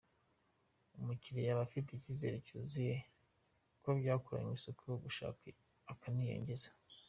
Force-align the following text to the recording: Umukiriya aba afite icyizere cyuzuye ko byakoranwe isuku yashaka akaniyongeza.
Umukiriya 0.99 1.51
aba 1.53 1.63
afite 1.67 1.89
icyizere 1.93 2.37
cyuzuye 2.45 2.95
ko 3.83 3.89
byakoranwe 3.99 4.53
isuku 4.57 4.85
yashaka 5.05 5.43
akaniyongeza. 5.93 6.69